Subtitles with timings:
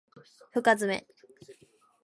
[0.51, 1.05] 深爪